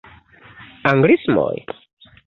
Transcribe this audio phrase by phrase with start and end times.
[0.93, 1.63] Anglismoj?